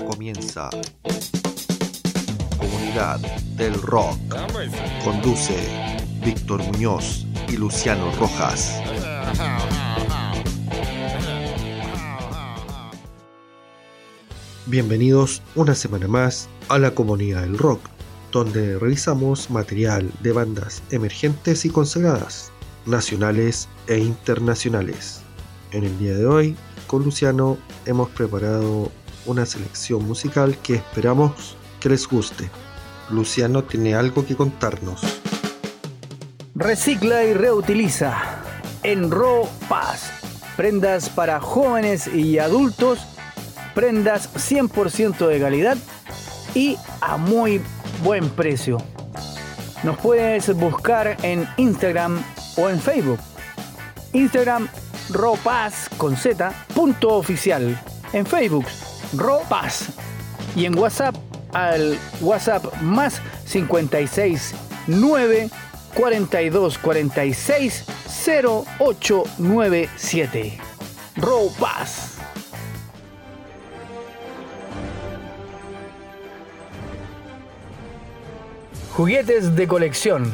Comienza 0.00 0.70
Comunidad 2.58 3.20
del 3.56 3.74
Rock. 3.74 4.18
Conduce 5.04 5.56
Víctor 6.24 6.62
Muñoz 6.64 7.26
y 7.48 7.56
Luciano 7.56 8.10
Rojas. 8.18 8.80
Bienvenidos 14.66 15.42
una 15.54 15.74
semana 15.74 16.08
más 16.08 16.48
a 16.68 16.78
la 16.78 16.92
Comunidad 16.92 17.42
del 17.42 17.56
Rock, 17.56 17.80
donde 18.32 18.78
revisamos 18.78 19.48
material 19.50 20.10
de 20.20 20.32
bandas 20.32 20.82
emergentes 20.90 21.64
y 21.64 21.70
consagradas, 21.70 22.50
nacionales 22.84 23.68
e 23.86 23.98
internacionales. 23.98 25.20
En 25.70 25.84
el 25.84 25.96
día 25.98 26.14
de 26.14 26.26
hoy, 26.26 26.56
con 26.88 27.04
Luciano 27.04 27.58
hemos 27.86 28.08
preparado 28.10 28.90
una 29.26 29.46
selección 29.46 30.06
musical 30.06 30.56
que 30.58 30.74
esperamos 30.74 31.56
que 31.80 31.88
les 31.88 32.06
guste. 32.08 32.50
Luciano 33.10 33.64
tiene 33.64 33.94
algo 33.94 34.24
que 34.26 34.36
contarnos. 34.36 35.02
Recicla 36.54 37.24
y 37.24 37.34
reutiliza. 37.34 38.16
En 38.82 39.10
Ro 39.10 39.48
Paz. 39.68 40.12
Prendas 40.56 41.08
para 41.08 41.40
jóvenes 41.40 42.06
y 42.06 42.38
adultos. 42.38 43.00
Prendas 43.74 44.32
100% 44.34 45.26
de 45.26 45.40
calidad 45.40 45.76
y 46.54 46.76
a 47.00 47.16
muy 47.16 47.60
buen 48.02 48.28
precio. 48.30 48.78
Nos 49.82 49.98
puedes 49.98 50.54
buscar 50.54 51.16
en 51.22 51.46
Instagram 51.56 52.22
o 52.56 52.68
en 52.68 52.80
Facebook. 52.80 53.18
Instagram 54.12 54.68
Ropaz 55.10 55.88
con 55.98 56.16
Z 56.16 56.52
punto 56.74 57.10
oficial. 57.10 57.78
En 58.12 58.24
Facebook 58.24 58.64
Ropaz. 59.16 59.88
Y 60.56 60.66
en 60.66 60.78
WhatsApp 60.78 61.16
al 61.52 61.98
WhatsApp 62.20 62.64
más 62.82 63.20
56 63.46 64.54
9 64.86 65.48
42 65.94 66.78
46 66.78 67.84
0897. 68.26 70.58
Ropaz. 71.16 72.14
Juguetes 78.96 79.56
de 79.56 79.66
colección, 79.66 80.32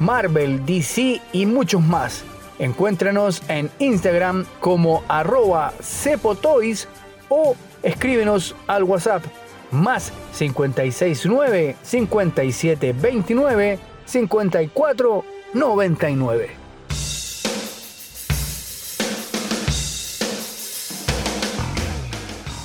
Marvel, 0.00 0.64
DC 0.64 1.20
y 1.32 1.44
muchos 1.44 1.82
más. 1.82 2.24
Encuéntranos 2.58 3.42
en 3.48 3.70
Instagram 3.78 4.46
como 4.60 5.04
arroba 5.08 5.74
cepotoys 5.82 6.88
o 7.28 7.54
escríbenos 7.82 8.54
al 8.66 8.84
WhatsApp 8.84 9.24
más 9.70 10.12
569 10.36 11.76
5729 11.82 13.78
5499. 14.06 16.50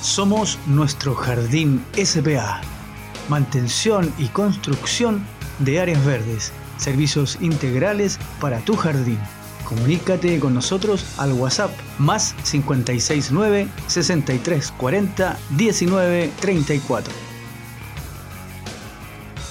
Somos 0.00 0.58
nuestro 0.66 1.14
jardín 1.14 1.84
SPA. 1.96 2.60
Mantención 3.28 4.12
y 4.18 4.26
construcción 4.28 5.26
de 5.58 5.80
áreas 5.80 6.04
verdes. 6.04 6.52
Servicios 6.76 7.38
integrales 7.40 8.20
para 8.40 8.58
tu 8.60 8.76
jardín. 8.76 9.18
Comunícate 9.64 10.38
con 10.38 10.54
nosotros 10.54 11.04
al 11.18 11.32
WhatsApp 11.32 11.70
más 11.98 12.34
569 12.50 13.68
6340 13.86 15.38
1934. 15.50 17.12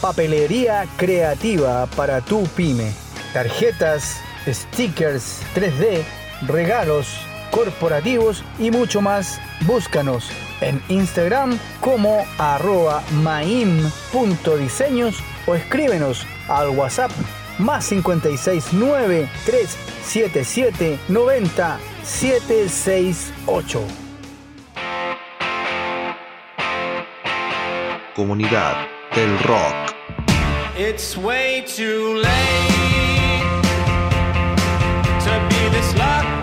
Papelería 0.02 0.86
creativa 0.97 1.86
para 1.88 2.22
tu 2.22 2.44
pyme. 2.47 2.92
Tarjetas, 3.33 4.17
stickers 4.48 5.42
3D, 5.55 6.04
regalos 6.45 7.08
corporativos 7.52 8.43
y 8.59 8.70
mucho 8.71 9.02
más. 9.02 9.39
Búscanos 9.61 10.30
en 10.61 10.82
Instagram 10.89 11.58
como 11.80 12.26
arroba 12.38 13.02
maim.diseños 13.21 15.15
o 15.48 15.55
escríbenos 15.55 16.27
al 16.48 16.70
WhatsApp 16.70 17.11
más 17.59 17.87
569 17.89 19.30
377 19.45 20.99
90 21.08 21.80
768. 22.03 23.81
Comunidad 28.15 28.87
del 29.15 29.39
Rock. 29.39 29.95
It's 30.77 31.17
way 31.17 31.64
too 31.65 32.15
late 32.15 32.23
to 35.21 35.47
be 35.49 35.70
this 35.70 35.95
locked 35.95 36.42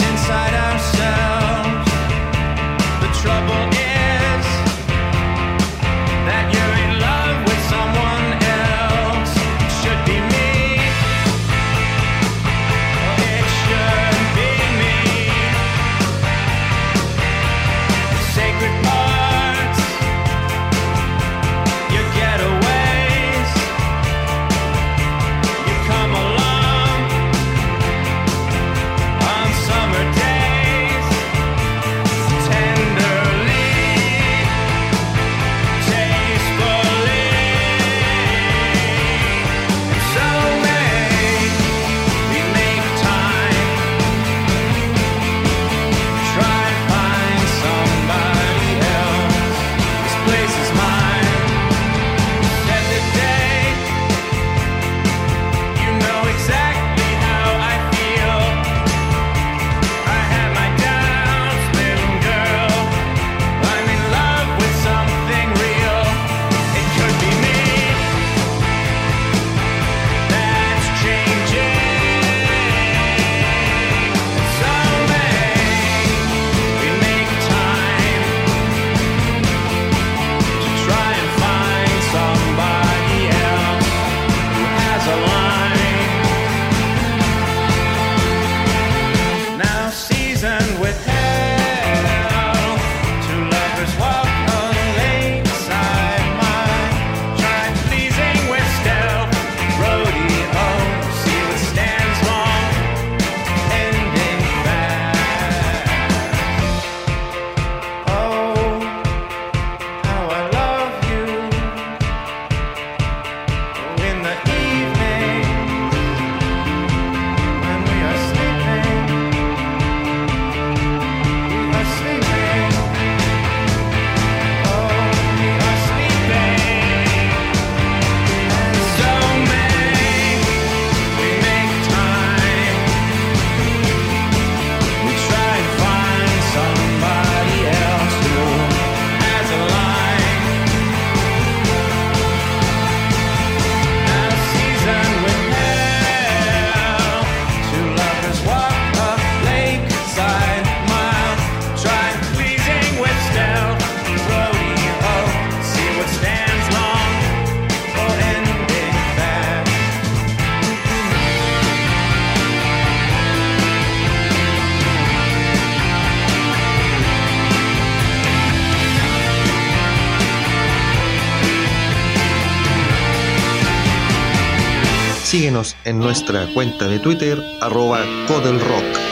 en 175.91 175.99
nuestra 175.99 176.47
cuenta 176.55 176.87
de 176.87 177.01
Twitter, 177.01 177.43
arroba 177.61 177.99
Codelrock. 178.29 179.10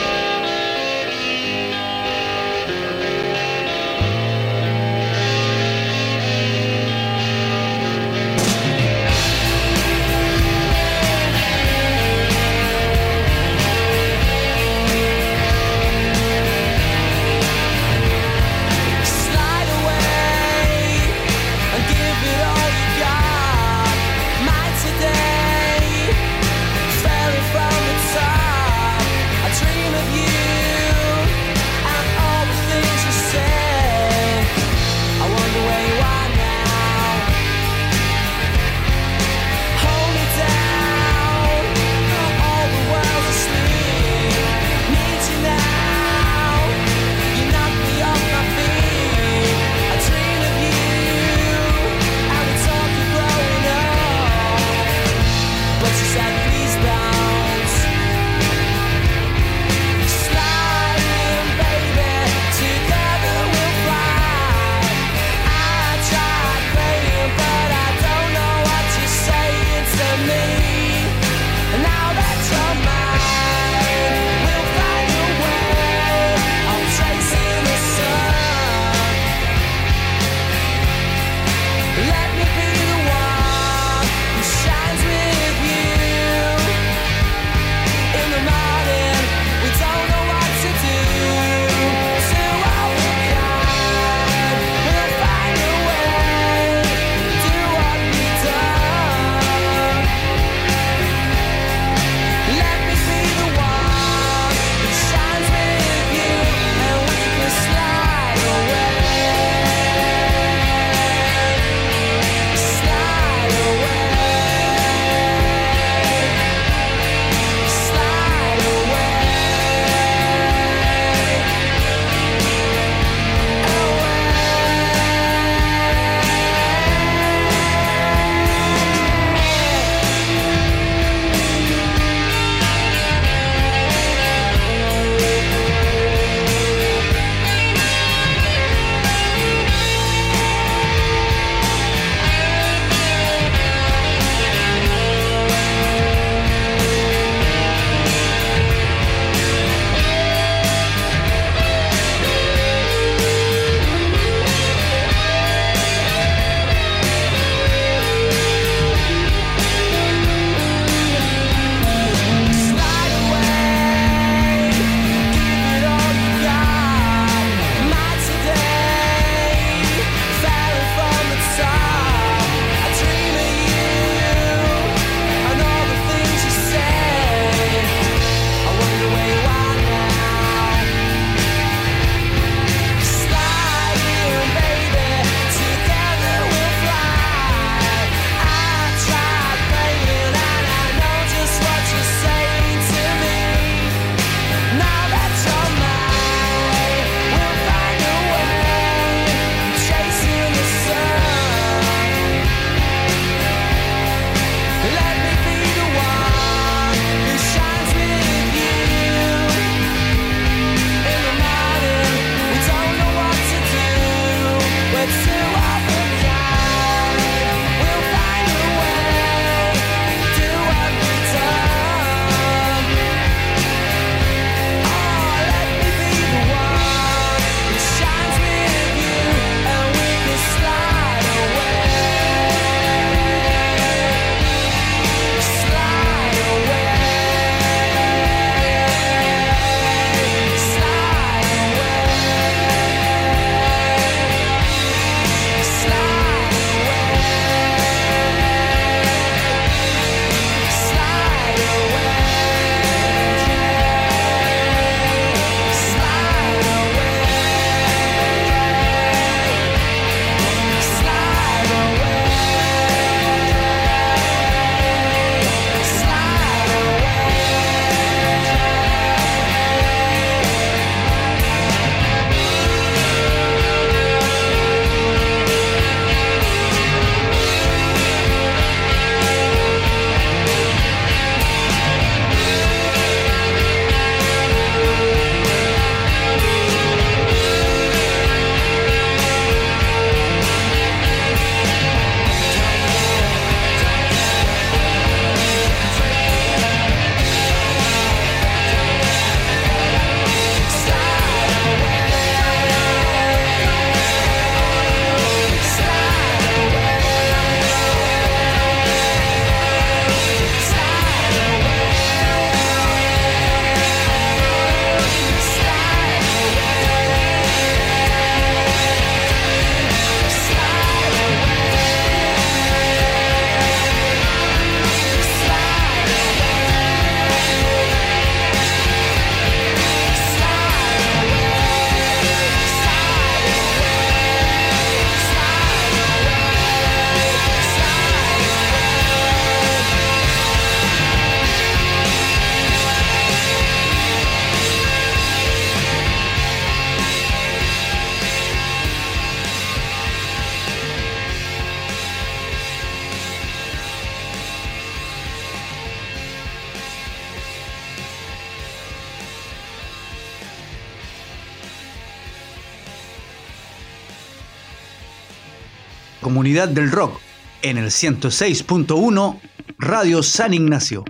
Comunidad 366.29 366.69
del 366.69 366.91
Rock 366.93 367.19
en 367.63 367.79
el 367.79 367.87
106.1 367.87 369.41
Radio 369.79 370.23
San 370.23 370.53
Ignacio. 370.53 371.03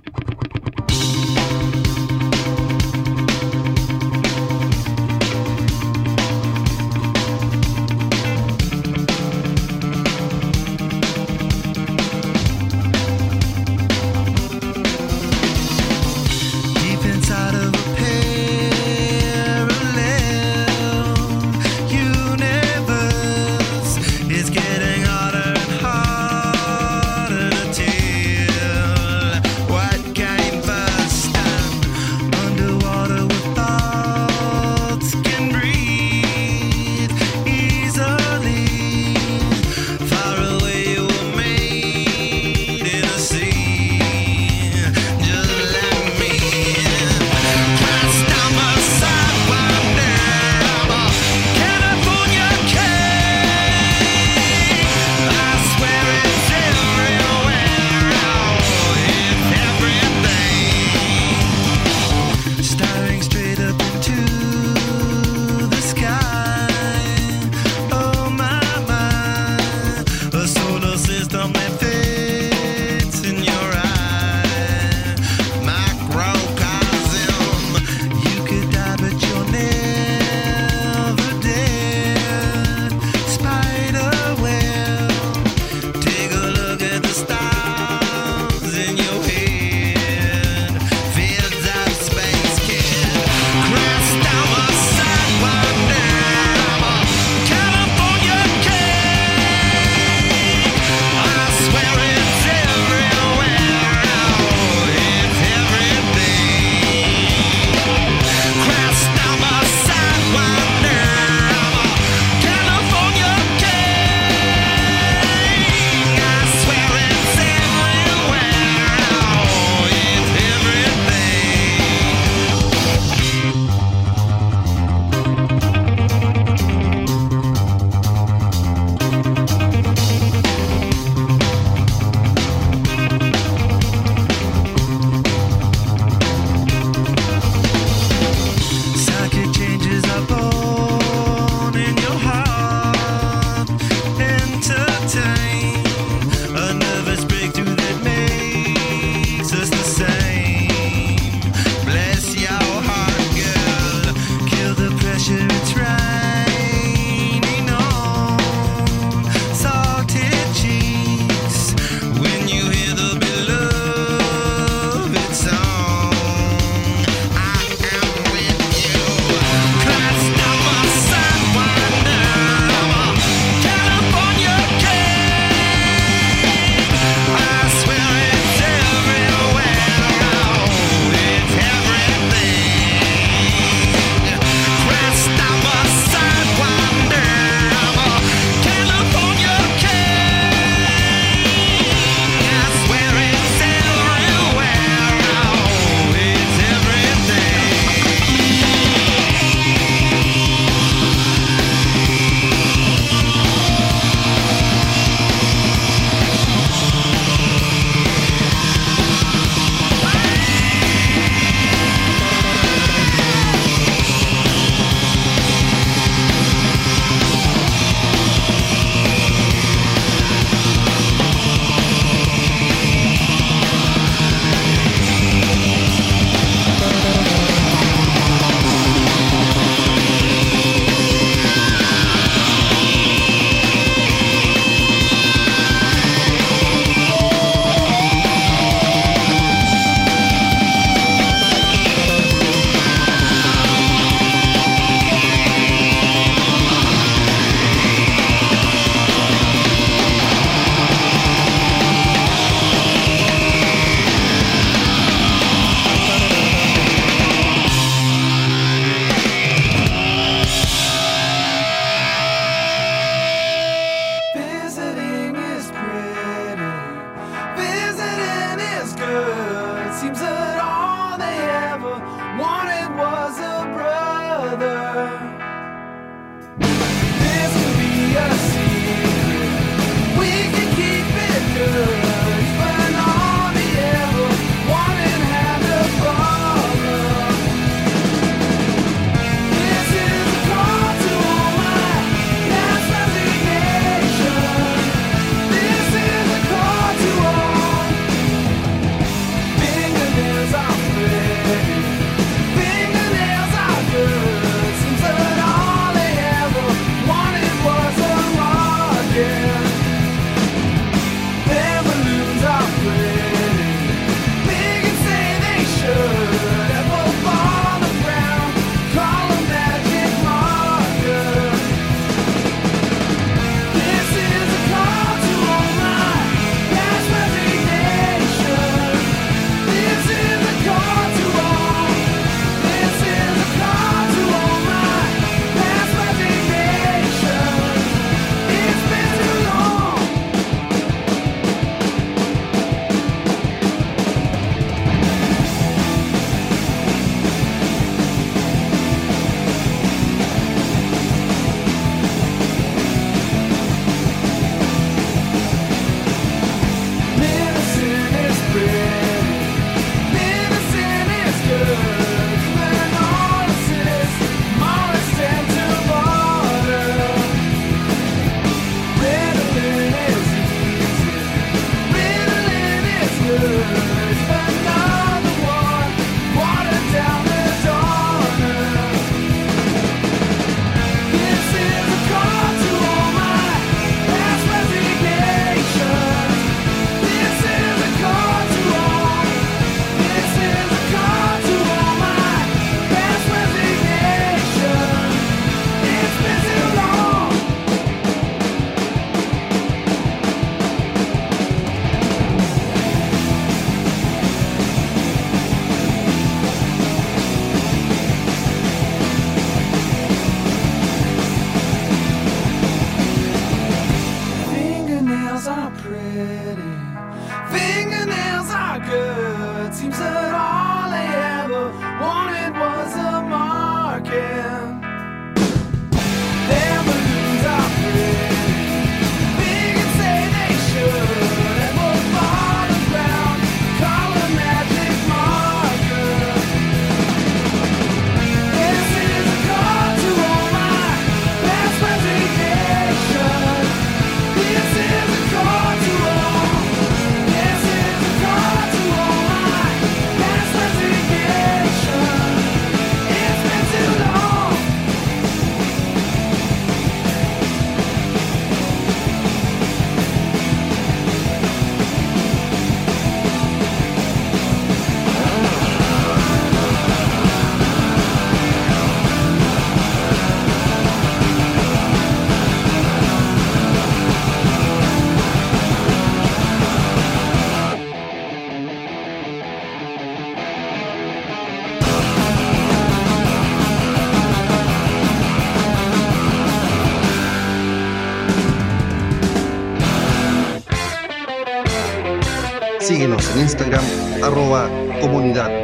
Instagram, 493.58 494.22
arroba 494.22 494.70
comunidad 495.00 495.57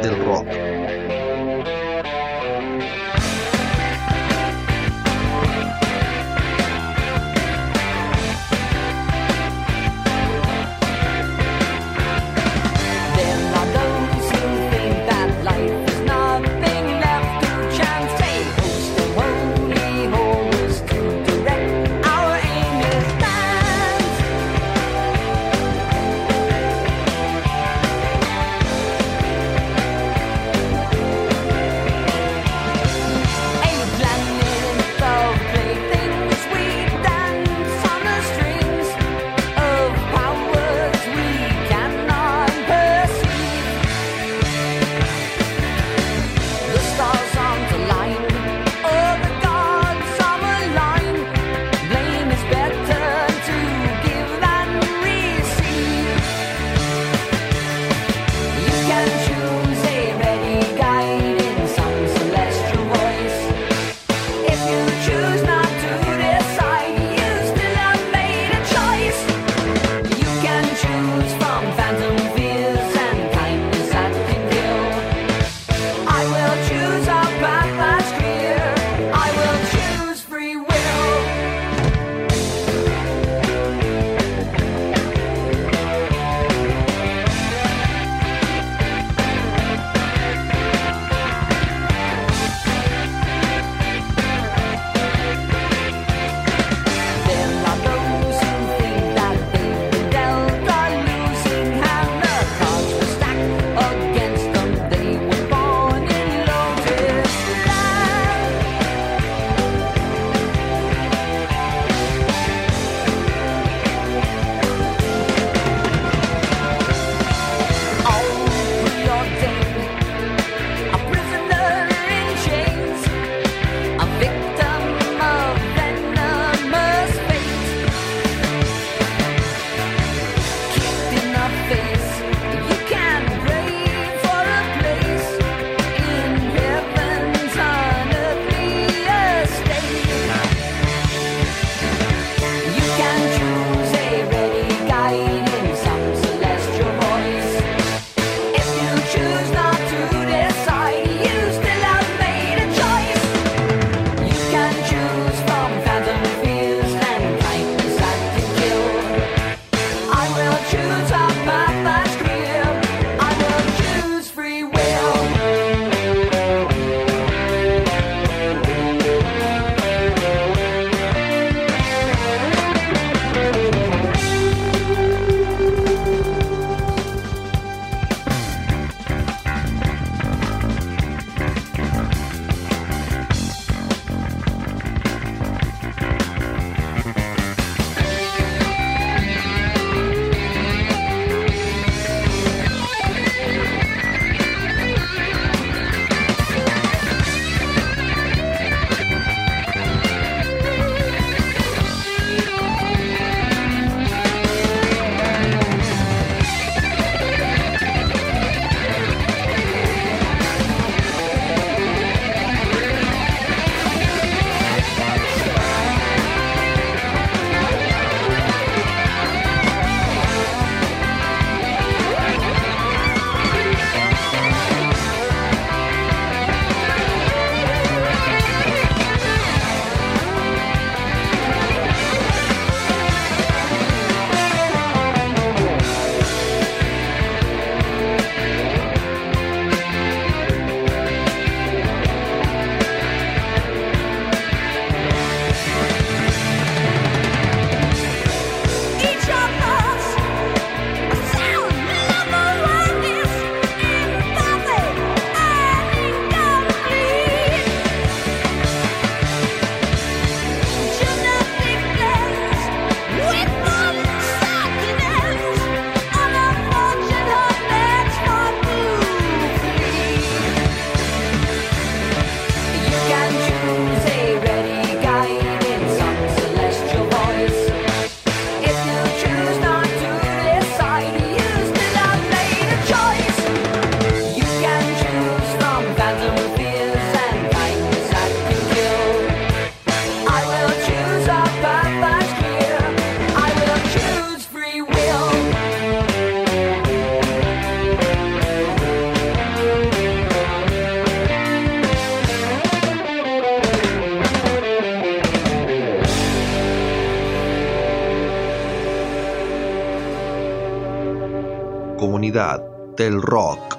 del 313.05 313.21
rock. 313.21 313.77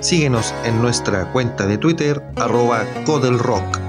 Síguenos 0.00 0.54
en 0.64 0.80
nuestra 0.80 1.30
cuenta 1.32 1.66
de 1.66 1.76
Twitter 1.76 2.22
arroba 2.36 2.86
codelrock. 3.04 3.87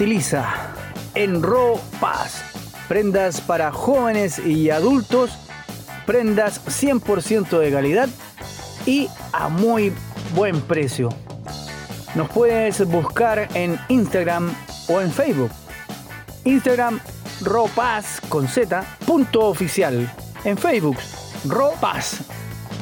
Reutiliza. 0.00 0.46
Enro 1.14 1.78
Paz. 2.00 2.42
Prendas 2.88 3.38
para 3.42 3.70
jóvenes 3.70 4.38
y 4.38 4.70
adultos. 4.70 5.30
Prendas 6.06 6.64
100% 6.64 7.58
de 7.58 7.70
calidad 7.70 8.08
y 8.86 9.10
a 9.34 9.50
muy 9.50 9.92
buen 10.34 10.58
precio. 10.62 11.10
Nos 12.14 12.30
puedes 12.30 12.82
buscar 12.86 13.46
en 13.52 13.78
Instagram 13.90 14.50
o 14.88 15.02
en 15.02 15.12
Facebook. 15.12 15.50
Instagram 16.44 16.98
Ropaz 17.42 18.22
con 18.30 18.48
Z 18.48 18.82
punto 19.06 19.48
oficial. 19.48 20.10
En 20.44 20.56
Facebook 20.56 20.96
Ropaz. 21.44 22.22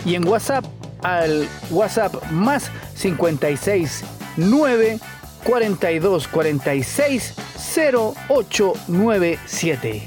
Y 0.05 0.15
en 0.15 0.25
WhatsApp 0.25 0.65
al 1.03 1.49
WhatsApp 1.71 2.15
más 2.31 2.71
56 2.95 4.05
9 4.37 5.01
42 5.49 6.29
46 6.29 7.35
0897. 7.75 10.07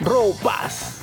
Row 0.00 0.36
Pass. 0.42 1.02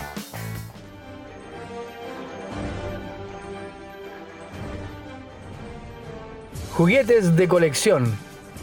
Juguetes 6.73 7.37
de 7.37 7.47
colección, 7.47 8.13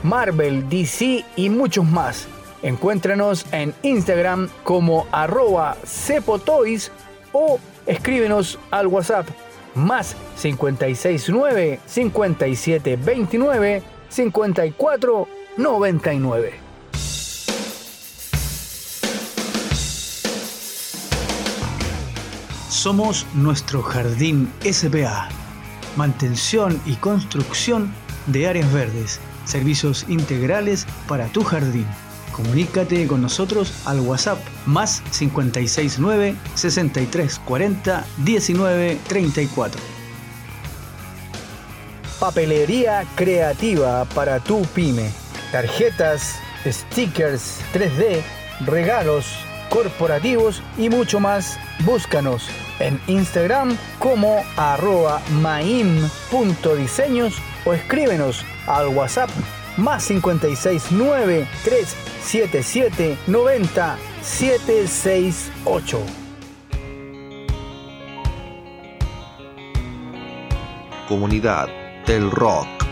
Marvel, 0.03 0.69
DC 0.69 1.25
y 1.35 1.49
muchos 1.49 1.87
más. 1.87 2.29
Encuéntranos 2.63 3.47
en 3.53 3.73
Instagram 3.83 4.51
como 4.65 5.07
arroba 5.13 5.79
cepotoys 5.85 6.93
o 7.33 7.59
escríbenos 7.87 8.59
al 8.71 8.89
WhatsApp 8.89 9.27
más 9.75 10.15
569 10.43 11.81
5729 11.87 13.96
54 14.09 15.29
99. 15.57 16.67
Somos 22.69 23.27
nuestro 23.35 23.83
jardín 23.83 24.53
SPA, 24.63 25.29
mantención 25.97 26.81
y 26.87 26.95
construcción 26.97 27.93
de 28.27 28.47
áreas 28.47 28.73
verdes, 28.73 29.19
servicios 29.45 30.05
integrales 30.09 30.87
para 31.09 31.27
tu 31.29 31.43
jardín. 31.43 31.87
Comunícate 32.33 33.07
con 33.07 33.23
nosotros 33.23 33.73
al 33.87 34.01
WhatsApp 34.01 34.39
más 34.67 35.01
569 35.17 36.37
6340 36.55 38.05
1934. 38.19 39.96
Papelería 42.21 43.05
creativa 43.15 44.05
para 44.07 44.41
tu 44.41 44.63
pyme. 44.75 45.11
Tarjetas, 45.53 46.37
stickers 46.65 47.61
3D, 47.75 48.23
regalos 48.65 49.27
corporativos 49.69 50.63
y 50.79 50.89
mucho 50.89 51.21
más. 51.21 51.59
Búscanos 51.85 52.49
en 52.79 52.99
Instagram 53.07 53.77
como 53.99 54.43
arroba 54.57 55.21
maim.diseños 55.43 57.35
o 57.67 57.75
escríbenos 57.75 58.45
al 58.67 58.89
WhatsApp 58.89 59.29
más 59.77 60.07
569 60.07 61.47
377 61.65 63.19
90 63.27 63.99
768. 64.23 66.01
Comunidad 71.09 71.86
del 72.07 72.31
rock. 72.31 72.86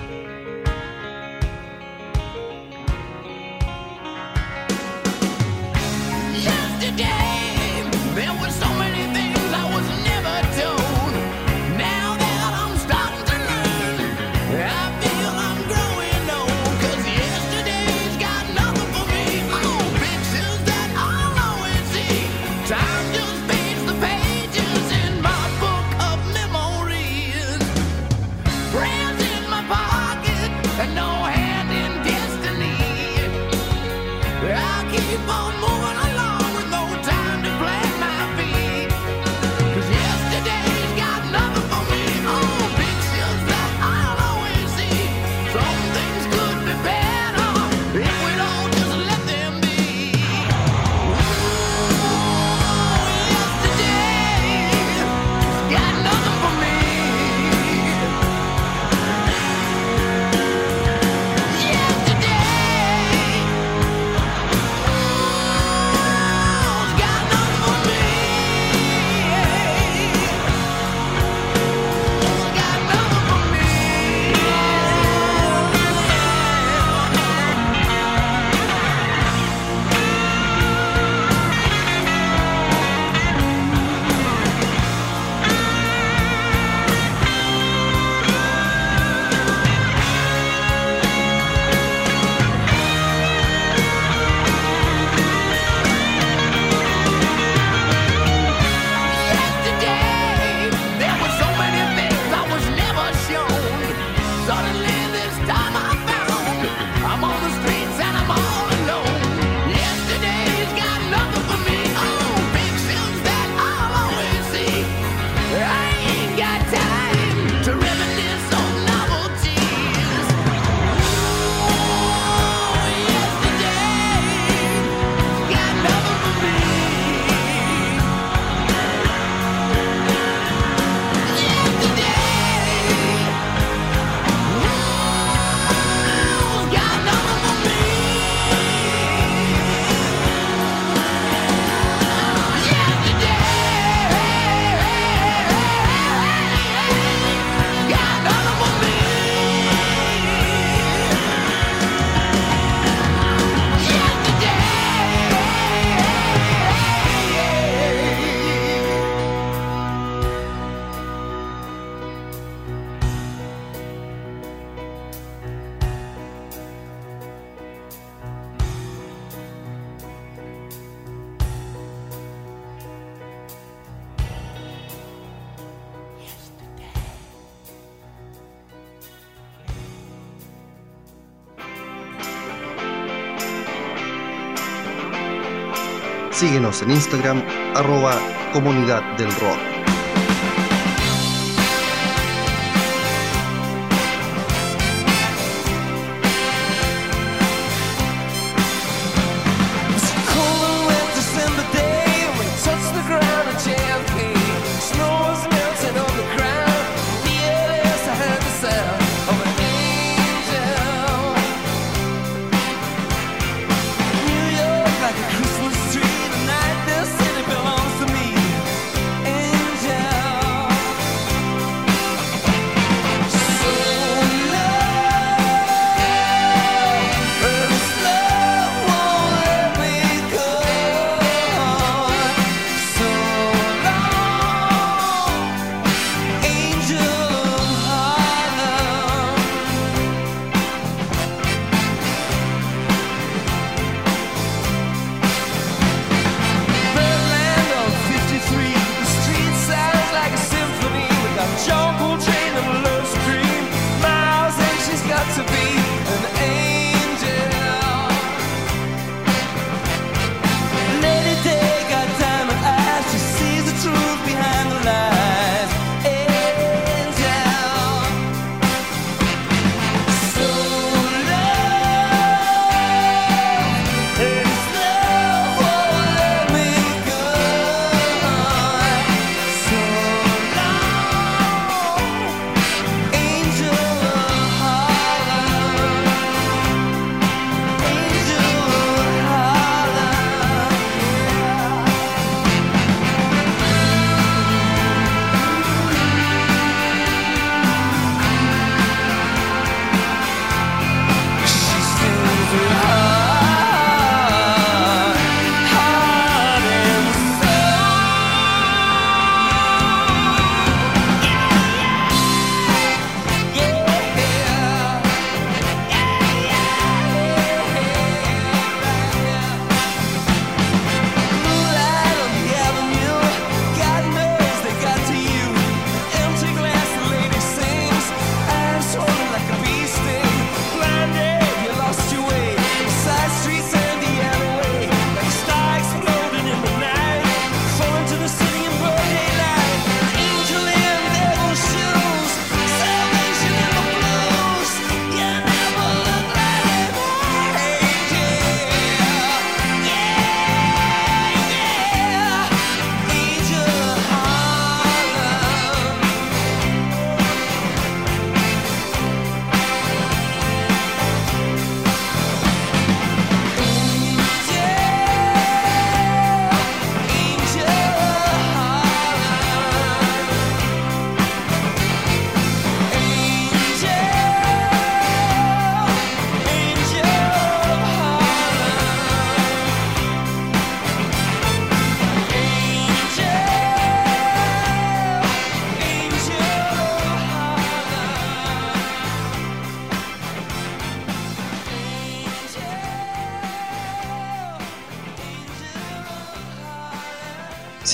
En 186.82 186.90
Instagram, 186.90 187.42
arroba 187.76 188.14
comunidad 188.52 189.16
del 189.16 189.30
rock. 189.36 189.73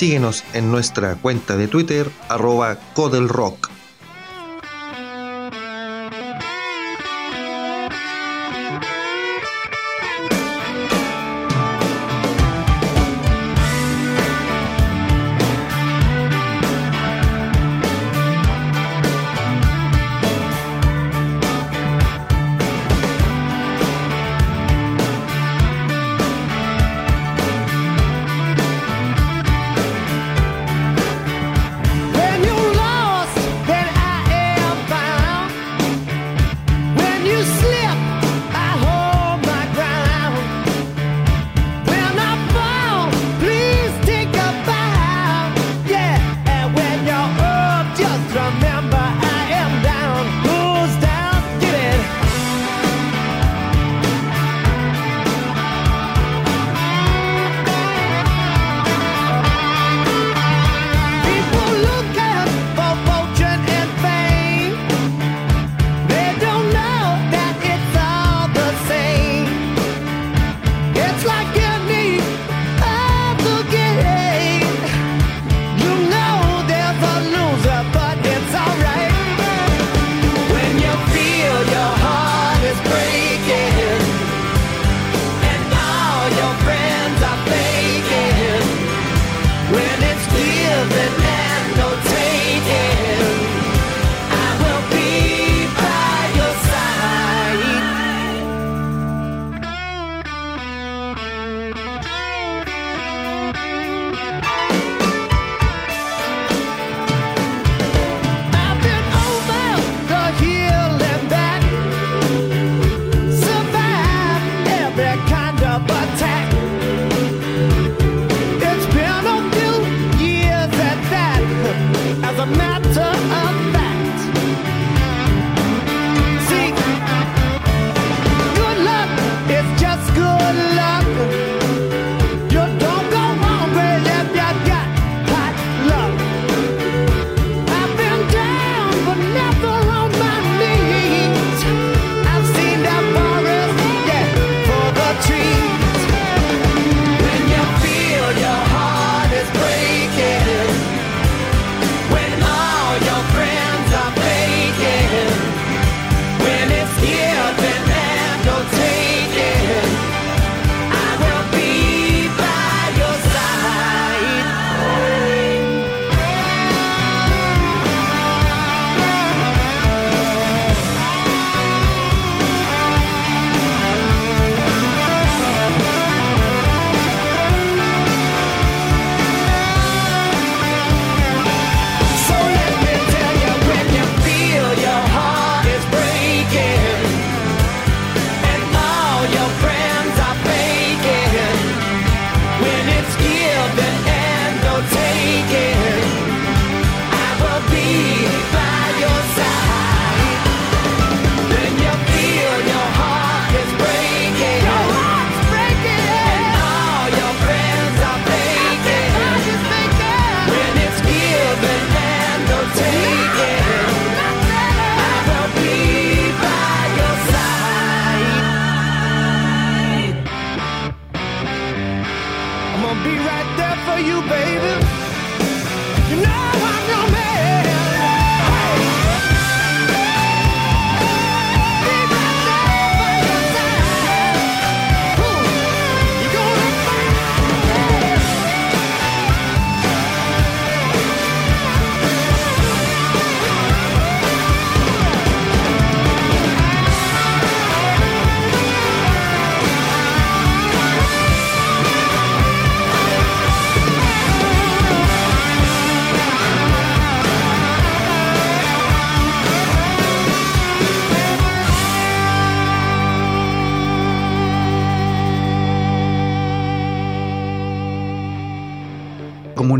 Síguenos 0.01 0.43
en 0.55 0.71
nuestra 0.71 1.13
cuenta 1.13 1.55
de 1.55 1.67
Twitter, 1.67 2.09
arroba 2.27 2.75
Codelrock. 2.95 3.70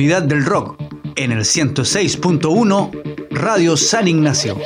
del 0.01 0.43
rock 0.43 0.81
en 1.15 1.31
el 1.31 1.41
106.1 1.41 3.29
Radio 3.29 3.77
San 3.77 4.07
Ignacio. 4.07 4.57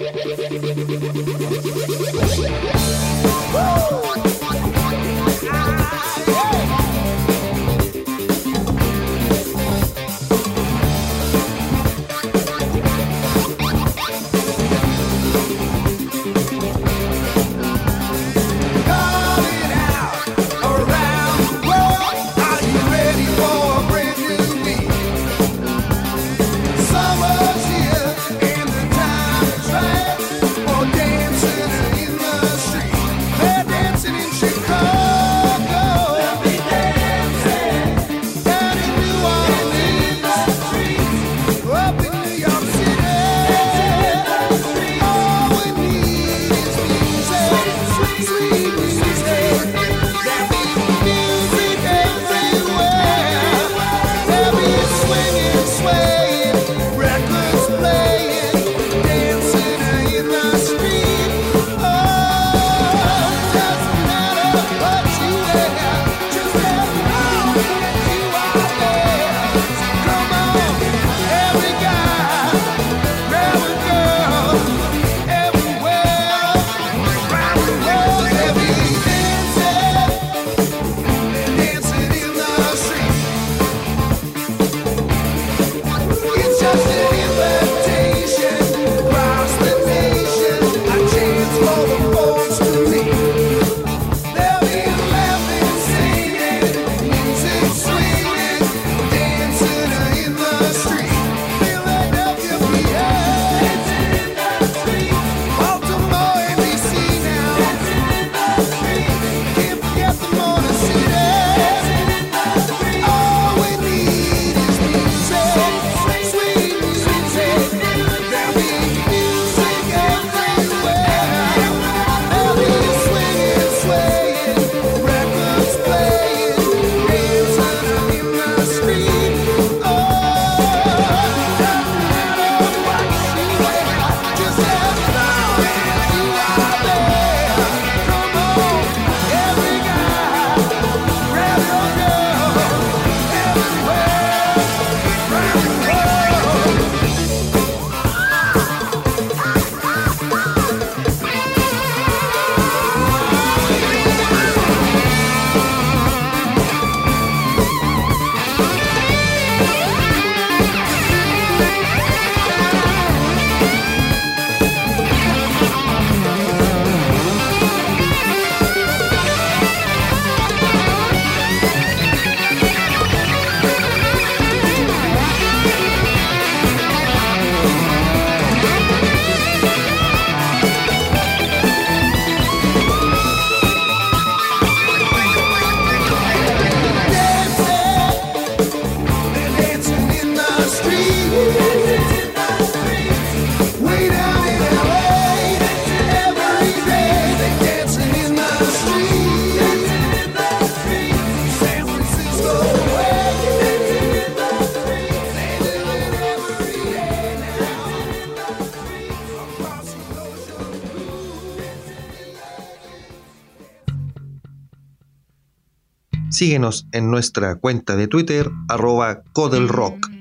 Síguenos 216.35 216.85
en 216.91 217.09
nuestra 217.09 217.55
cuenta 217.55 217.95
de 217.95 218.09
Twitter, 218.09 218.51
arroba 218.67 219.21
Codelrock. 219.31 220.14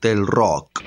del 0.00 0.26
rock. 0.26 0.82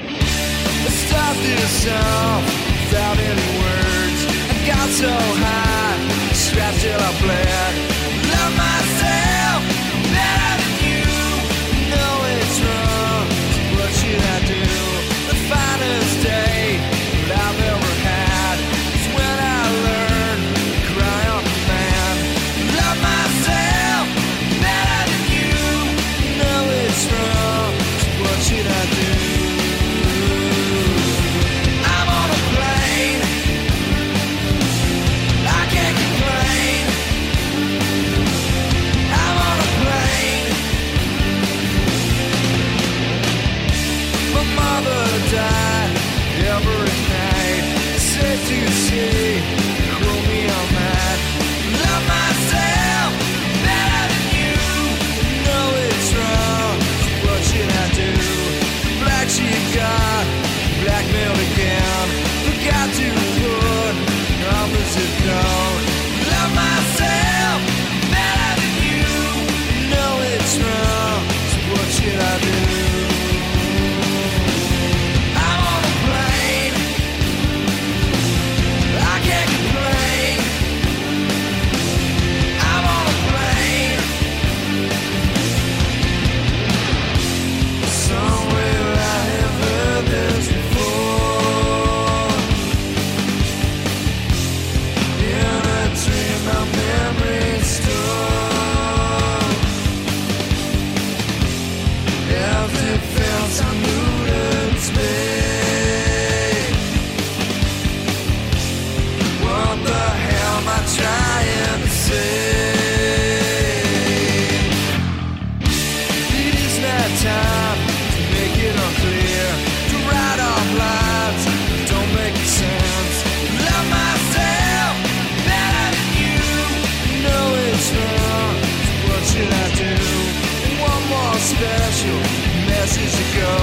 special 131.46 132.18
message 132.66 133.14
to 133.14 133.40
go 133.40 133.58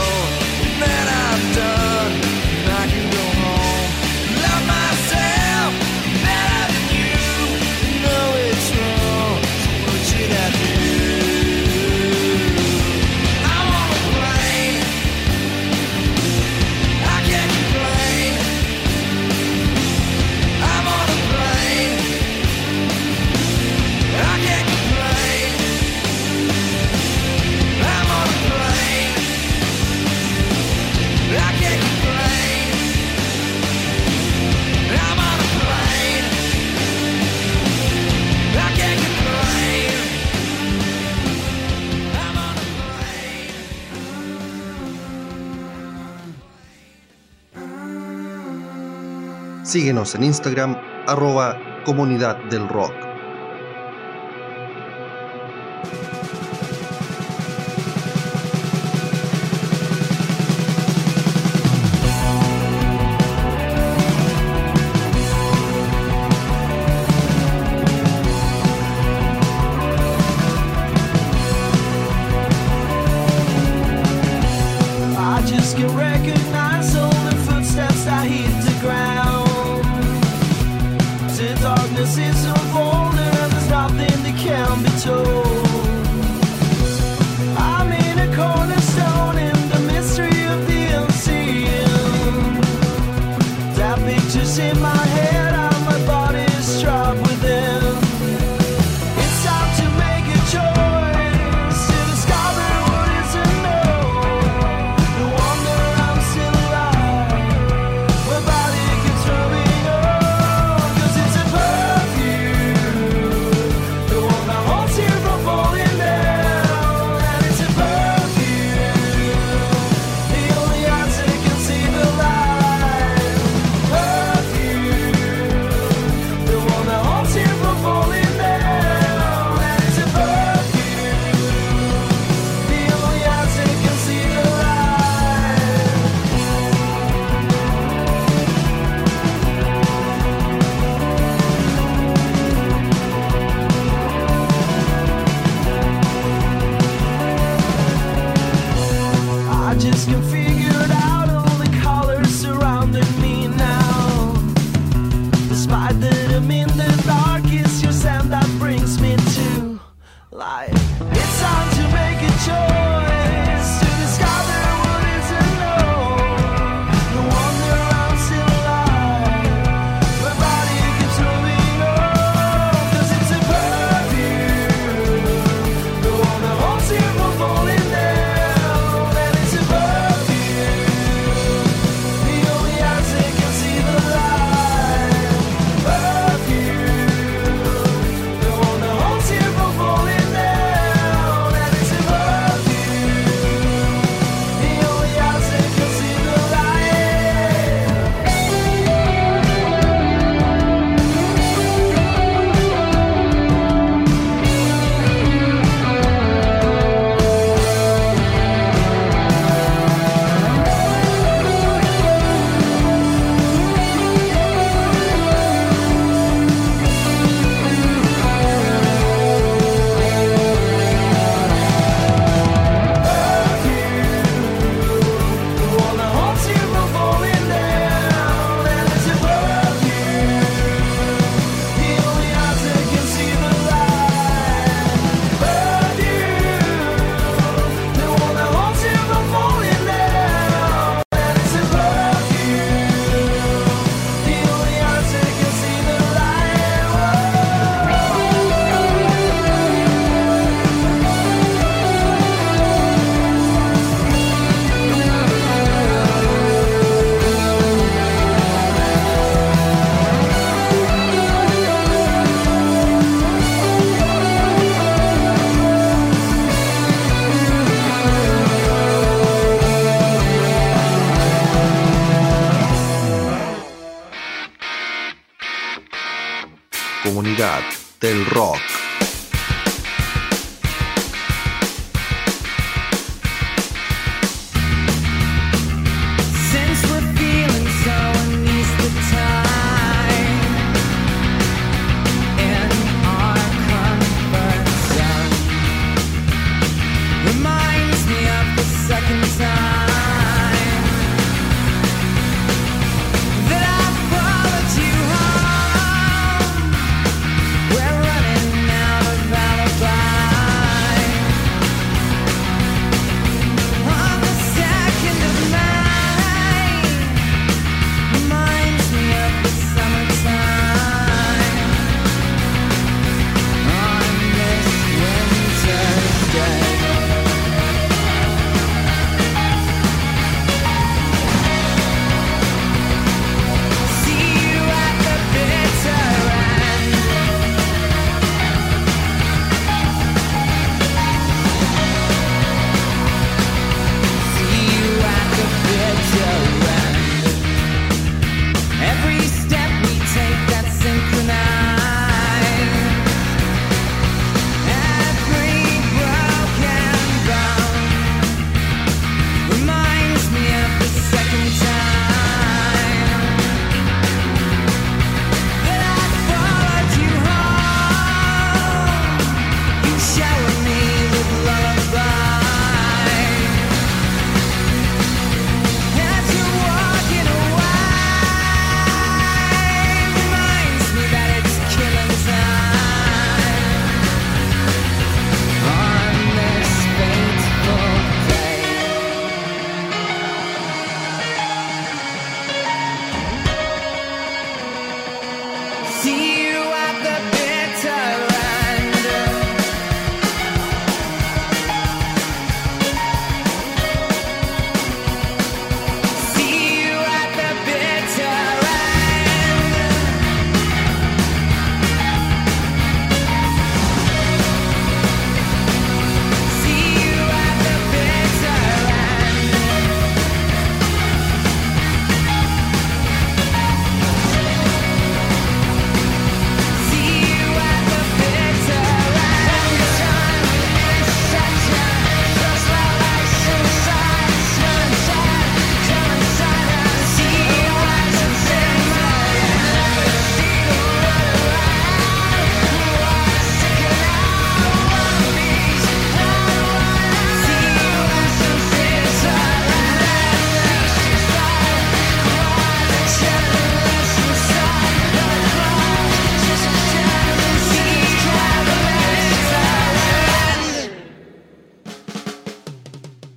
that 0.79 1.07
I've 1.11 1.57
done. 1.57 1.82
Síguenos 49.73 50.15
en 50.15 50.25
Instagram 50.25 50.77
arroba 51.07 51.57
comunidad 51.87 52.37
del 52.51 52.69
rock. 52.69 53.12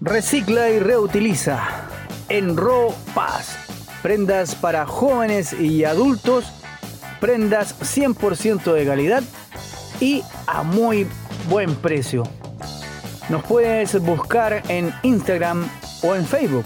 Recicla 0.06 0.70
y 0.70 0.78
reutiliza. 0.78 1.88
Enro 2.30 2.94
Paz. 3.16 3.58
Prendas 4.04 4.54
para 4.54 4.86
jóvenes 4.86 5.52
y 5.54 5.84
adultos. 5.84 6.46
Prendas 7.20 7.76
100% 7.80 8.72
de 8.72 8.86
calidad 8.86 9.24
y 10.00 10.22
a 10.46 10.62
muy 10.62 11.08
buen 11.50 11.74
precio. 11.74 12.22
Nos 13.30 13.42
puedes 13.46 14.00
buscar 14.00 14.62
en 14.68 14.94
Instagram 15.02 15.68
o 16.04 16.14
en 16.14 16.28
Facebook. 16.28 16.66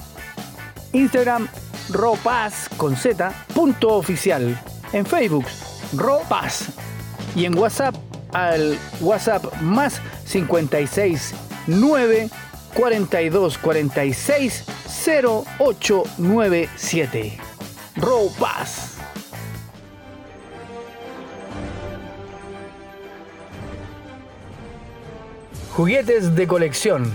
Instagram 0.92 1.48
Ropaz 1.92 2.68
con 2.76 2.98
Z 2.98 3.32
punto 3.56 3.94
oficial. 3.94 4.62
En 4.92 5.06
Facebook 5.06 5.46
Ropaz. 5.94 6.72
Y 7.38 7.46
en 7.46 7.58
WhatsApp 7.58 7.96
al 8.34 8.78
WhatsApp 9.00 9.62
más 9.62 10.02
56 10.26 11.34
9 11.68 12.30
42 12.74 13.58
46 13.58 14.66
0897. 15.06 17.38
Ropaz. 17.96 18.98
Juguetes 25.76 26.36
de 26.36 26.48
colección, 26.48 27.12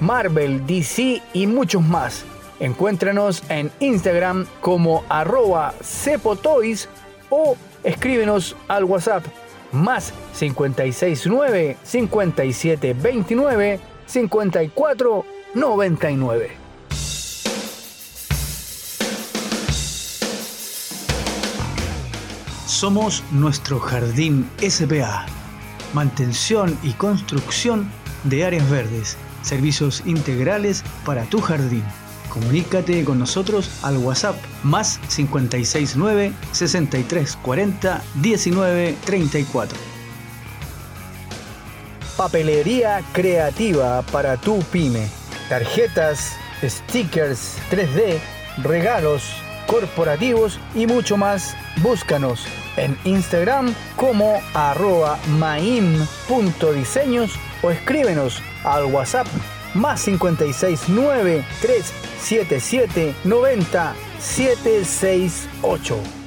Marvel, 0.00 0.66
DC 0.66 1.22
y 1.32 1.46
muchos 1.46 1.82
más. 1.82 2.24
Encuéntranos 2.60 3.42
en 3.48 3.72
Instagram 3.80 4.46
como 4.60 5.02
arroba 5.08 5.74
cepotoys 5.82 6.88
o 7.30 7.56
escríbenos 7.82 8.54
al 8.68 8.84
WhatsApp 8.84 9.24
más 9.72 10.12
569 10.38 11.76
5729 11.82 13.93
54 14.06 15.24
99. 15.54 16.64
Somos 22.66 23.22
nuestro 23.30 23.78
jardín 23.78 24.48
SPA. 24.58 25.26
Mantención 25.92 26.76
y 26.82 26.92
construcción 26.92 27.88
de 28.24 28.44
áreas 28.44 28.68
verdes. 28.68 29.16
Servicios 29.42 30.02
integrales 30.06 30.82
para 31.06 31.24
tu 31.24 31.40
jardín. 31.40 31.84
Comunícate 32.30 33.04
con 33.04 33.20
nosotros 33.20 33.70
al 33.82 33.96
WhatsApp 33.98 34.36
más 34.64 34.98
569 35.14 36.32
6340 36.50 38.02
1934. 38.16 39.93
Papelería 42.16 43.02
creativa 43.12 44.02
para 44.12 44.36
tu 44.36 44.60
pyme. 44.64 45.08
Tarjetas, 45.48 46.36
stickers 46.62 47.56
3D, 47.70 48.18
regalos 48.62 49.22
corporativos 49.66 50.60
y 50.74 50.86
mucho 50.86 51.16
más. 51.16 51.56
Búscanos 51.82 52.46
en 52.76 52.96
Instagram 53.04 53.74
como 53.96 54.40
arroba 54.54 55.18
maim.diseños 55.38 57.32
o 57.62 57.70
escríbenos 57.70 58.42
al 58.62 58.84
WhatsApp 58.86 59.26
más 59.74 60.04
569 60.04 61.44
377 61.60 63.14
90 63.24 63.94
768. 64.20 66.23